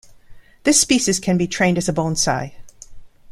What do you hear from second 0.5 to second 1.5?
This species can be